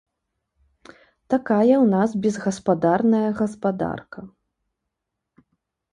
Такая 1.33 1.75
ў 1.83 1.85
нас 1.95 2.09
безгаспадарная 2.25 3.23
гаспадарка. 3.43 4.19